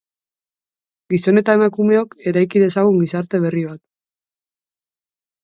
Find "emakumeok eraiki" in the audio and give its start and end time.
1.57-2.63